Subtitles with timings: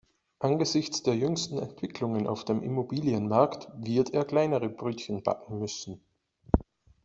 [0.39, 6.01] Angesichts der jüngsten Entwicklungen auf dem Immobilienmarkt wird er kleinere Brötchen backen müssen.